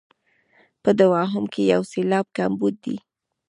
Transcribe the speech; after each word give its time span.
په 0.83 0.89
دوهم 0.99 1.43
کې 1.53 1.61
یو 1.73 1.81
سېلاب 1.91 2.25
کمبود 2.37 2.75
دی. 2.85 2.97